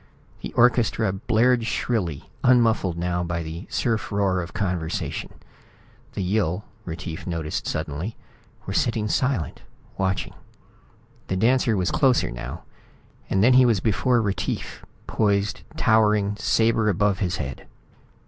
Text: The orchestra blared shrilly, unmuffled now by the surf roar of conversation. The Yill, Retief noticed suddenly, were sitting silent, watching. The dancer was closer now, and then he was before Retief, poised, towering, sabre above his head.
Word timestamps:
The 0.41 0.51
orchestra 0.53 1.13
blared 1.13 1.67
shrilly, 1.67 2.27
unmuffled 2.43 2.97
now 2.97 3.23
by 3.23 3.43
the 3.43 3.67
surf 3.69 4.11
roar 4.11 4.41
of 4.41 4.51
conversation. 4.51 5.31
The 6.13 6.23
Yill, 6.23 6.65
Retief 6.85 7.27
noticed 7.27 7.67
suddenly, 7.67 8.15
were 8.65 8.73
sitting 8.73 9.07
silent, 9.07 9.61
watching. 9.99 10.33
The 11.27 11.37
dancer 11.37 11.77
was 11.77 11.91
closer 11.91 12.31
now, 12.31 12.63
and 13.29 13.43
then 13.43 13.53
he 13.53 13.65
was 13.67 13.79
before 13.79 14.23
Retief, 14.23 14.83
poised, 15.05 15.61
towering, 15.77 16.35
sabre 16.37 16.89
above 16.89 17.19
his 17.19 17.35
head. 17.35 17.67